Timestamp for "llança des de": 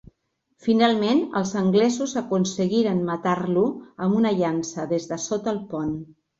4.43-5.23